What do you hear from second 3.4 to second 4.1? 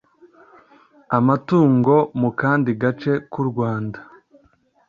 rwanda